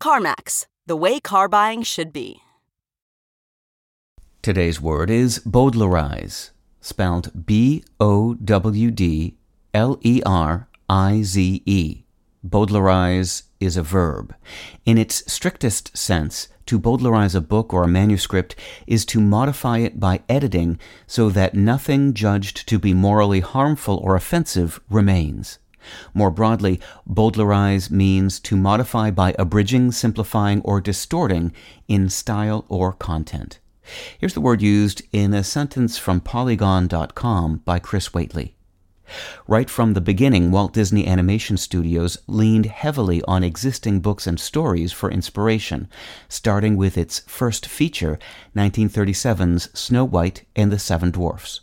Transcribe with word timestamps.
CarMax, 0.00 0.66
the 0.86 0.96
way 0.96 1.20
car 1.20 1.48
buying 1.48 1.82
should 1.82 2.12
be. 2.12 2.40
Today's 4.42 4.80
word 4.80 5.08
is 5.08 5.38
Bowdlerize, 5.40 6.50
spelled 6.80 7.46
B 7.46 7.82
O 7.98 8.34
W 8.34 8.90
D 8.90 9.36
L 9.72 9.98
E 10.02 10.20
R 10.26 10.68
I 10.88 11.22
Z 11.22 11.62
E. 11.64 12.04
Bowdlerize 12.46 13.44
is 13.58 13.78
a 13.78 13.82
verb. 13.82 14.34
In 14.84 14.98
its 14.98 15.24
strictest 15.32 15.96
sense, 15.96 16.48
to 16.66 16.78
Bowdlerize 16.78 17.34
a 17.34 17.40
book 17.40 17.72
or 17.72 17.84
a 17.84 17.88
manuscript 17.88 18.54
is 18.86 19.04
to 19.06 19.20
modify 19.20 19.78
it 19.78 19.98
by 19.98 20.20
editing 20.28 20.78
so 21.06 21.30
that 21.30 21.54
nothing 21.54 22.14
judged 22.14 22.68
to 22.68 22.78
be 22.78 22.92
morally 22.92 23.40
harmful 23.40 23.98
or 23.98 24.14
offensive 24.14 24.80
remains. 24.90 25.58
More 26.12 26.30
broadly, 26.30 26.80
Bowdlerize 27.08 27.90
means 27.90 28.40
to 28.40 28.56
modify 28.56 29.10
by 29.10 29.34
abridging, 29.38 29.92
simplifying, 29.92 30.60
or 30.62 30.80
distorting 30.80 31.52
in 31.88 32.08
style 32.08 32.64
or 32.68 32.92
content. 32.92 33.58
Here's 34.18 34.34
the 34.34 34.40
word 34.40 34.62
used 34.62 35.02
in 35.12 35.34
a 35.34 35.44
sentence 35.44 35.98
from 35.98 36.20
Polygon.com 36.20 37.62
by 37.64 37.78
Chris 37.78 38.14
Whately. 38.14 38.54
Right 39.46 39.68
from 39.68 39.92
the 39.92 40.00
beginning, 40.00 40.50
Walt 40.50 40.72
Disney 40.72 41.06
Animation 41.06 41.58
Studios 41.58 42.16
leaned 42.26 42.66
heavily 42.66 43.22
on 43.28 43.44
existing 43.44 44.00
books 44.00 44.26
and 44.26 44.40
stories 44.40 44.92
for 44.92 45.10
inspiration, 45.10 45.88
starting 46.28 46.76
with 46.76 46.96
its 46.96 47.20
first 47.26 47.66
feature, 47.66 48.18
1937's 48.56 49.68
Snow 49.78 50.04
White 50.04 50.46
and 50.56 50.72
the 50.72 50.78
Seven 50.78 51.10
Dwarfs. 51.10 51.60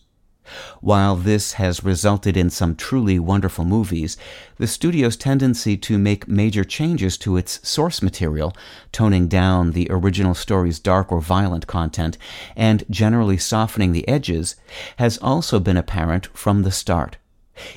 While 0.80 1.16
this 1.16 1.54
has 1.54 1.84
resulted 1.84 2.36
in 2.36 2.50
some 2.50 2.76
truly 2.76 3.20
wonderful 3.20 3.66
movies, 3.66 4.18
the 4.58 4.68
studio's 4.68 5.18
tendency 5.18 5.78
to 5.78 5.98
make 5.98 6.28
major 6.28 6.64
changes 6.64 7.18
to 7.20 7.38
its 7.38 7.60
source 7.68 8.02
material, 8.02 8.56
toning 8.92 9.28
down 9.28 9.72
the 9.72 9.88
original 9.90 10.34
story's 10.34 10.80
dark 10.80 11.12
or 11.12 11.22
violent 11.22 11.68
content, 11.68 12.18
and 12.56 12.84
generally 12.90 13.38
softening 13.38 13.92
the 13.92 14.08
edges, 14.08 14.56
has 14.98 15.18
also 15.18 15.60
been 15.60 15.78
apparent 15.78 16.28
from 16.38 16.64
the 16.64 16.72
start. 16.72 17.18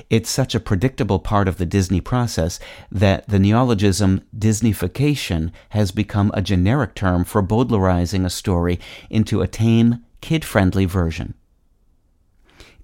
It's 0.09 0.29
such 0.29 0.55
a 0.55 0.59
predictable 0.59 1.19
part 1.19 1.47
of 1.47 1.57
the 1.57 1.65
Disney 1.65 2.01
process 2.01 2.59
that 2.91 3.27
the 3.27 3.39
neologism 3.39 4.21
Disneyfication 4.35 5.51
has 5.69 5.91
become 5.91 6.31
a 6.33 6.41
generic 6.41 6.95
term 6.95 7.23
for 7.23 7.43
Bowdlerizing 7.43 8.25
a 8.25 8.29
story 8.29 8.79
into 9.09 9.41
a 9.41 9.47
tame, 9.47 10.03
kid 10.21 10.43
friendly 10.43 10.85
version. 10.85 11.35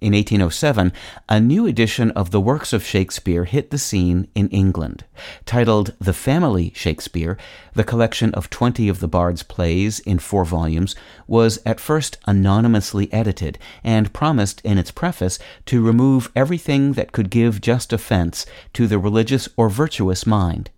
In 0.02 0.14
1807, 0.14 0.94
a 1.30 1.40
new 1.40 1.68
edition 1.68 2.10
of 2.12 2.32
the 2.32 2.42
works 2.42 2.74
of 2.74 2.84
Shakespeare 2.84 3.46
hit 3.46 3.70
the 3.70 3.78
scene 3.78 4.28
in 4.34 4.50
England. 4.50 5.04
Titled 5.46 5.94
The 6.00 6.12
Family 6.12 6.72
Shakespeare, 6.76 7.38
the 7.76 7.84
collection 7.84 8.34
of 8.34 8.50
20 8.50 8.90
of 8.90 9.00
the 9.00 9.08
Bard's 9.08 9.44
plays 9.44 10.00
in 10.00 10.18
four 10.18 10.44
volumes 10.44 10.96
was 11.28 11.59
at 11.68 11.80
first 11.80 12.18
anonymously 12.25 13.14
edited 13.14 13.59
and 13.84 14.12
promised 14.12 14.59
in 14.62 14.80
its 14.80 14.90
preface 14.90 15.38
to 15.68 15.86
remove 15.86 16.31
everything 16.36 16.94
that 16.94 17.12
could 17.12 17.30
give 17.30 17.62
just 17.62 17.94
offense 17.94 18.48
to 18.74 18.88
the 18.88 18.98
religious 18.98 19.50
or 19.56 19.70
virtuous 19.70 20.25
mind 20.25 20.72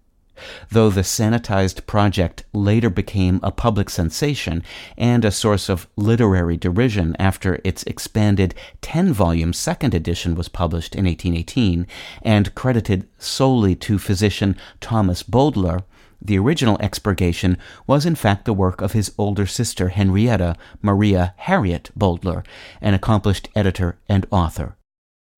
though 0.69 0.89
the 0.89 1.01
sanitized 1.01 1.85
project 1.85 2.43
later 2.53 2.89
became 2.89 3.39
a 3.43 3.51
public 3.51 3.89
sensation 3.89 4.63
and 4.97 5.23
a 5.23 5.31
source 5.31 5.69
of 5.69 5.87
literary 5.95 6.57
derision 6.57 7.15
after 7.19 7.59
its 7.63 7.83
expanded 7.83 8.53
10 8.81 9.13
volume 9.13 9.53
second 9.53 9.93
edition 9.93 10.35
was 10.35 10.47
published 10.49 10.95
in 10.95 11.05
1818 11.05 11.87
and 12.21 12.55
credited 12.55 13.07
solely 13.17 13.75
to 13.75 13.97
physician 13.97 14.55
Thomas 14.81 15.23
Bowdler. 15.23 15.83
The 16.21 16.39
original 16.39 16.77
expurgation 16.77 17.57
was 17.85 18.05
in 18.05 18.15
fact 18.15 18.45
the 18.45 18.53
work 18.53 18.81
of 18.81 18.93
his 18.93 19.13
older 19.17 19.45
sister 19.45 19.89
Henrietta 19.89 20.55
Maria 20.81 21.33
Harriet 21.37 21.91
Bowdler, 21.95 22.43
an 22.79 22.93
accomplished 22.93 23.49
editor 23.55 23.97
and 24.07 24.25
author. 24.31 24.77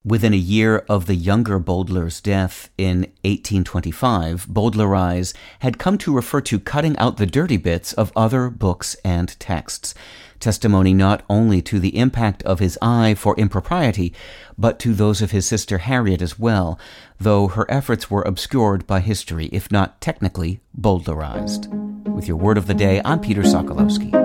Within 0.05 0.35
a 0.35 0.37
year 0.37 0.85
of 0.87 1.07
the 1.07 1.15
younger 1.15 1.57
Bowdler's 1.57 2.21
death 2.21 2.69
in 2.77 2.99
1825, 3.23 4.45
Bowdlerize 4.45 5.33
had 5.61 5.79
come 5.79 5.97
to 5.97 6.13
refer 6.13 6.41
to 6.41 6.59
cutting 6.59 6.95
out 6.99 7.17
the 7.17 7.25
dirty 7.25 7.57
bits 7.57 7.91
of 7.93 8.11
other 8.15 8.51
books 8.51 8.95
and 9.03 9.39
texts, 9.39 9.95
testimony 10.39 10.93
not 10.93 11.23
only 11.27 11.59
to 11.63 11.79
the 11.79 11.97
impact 11.97 12.43
of 12.43 12.59
his 12.59 12.77
eye 12.83 13.15
for 13.15 13.35
impropriety, 13.37 14.13
but 14.59 14.77
to 14.77 14.93
those 14.93 15.23
of 15.23 15.31
his 15.31 15.47
sister 15.47 15.79
Harriet 15.79 16.21
as 16.21 16.37
well, 16.37 16.77
though 17.19 17.47
her 17.47 17.65
efforts 17.67 18.11
were 18.11 18.21
obscured 18.21 18.85
by 18.85 18.99
history, 18.99 19.47
if 19.47 19.71
not 19.71 19.99
technically 20.01 20.59
Bowdlerized. 20.79 21.67
With 22.07 22.27
your 22.27 22.37
word 22.37 22.59
of 22.59 22.67
the 22.67 22.75
day, 22.75 23.01
I'm 23.03 23.21
Peter 23.21 23.41
Sokolowski. 23.41 24.24